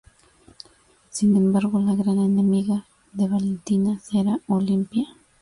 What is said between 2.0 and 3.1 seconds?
enemiga